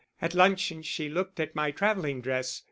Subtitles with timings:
[0.19, 2.59] At luncheon she looked at my travelling dress.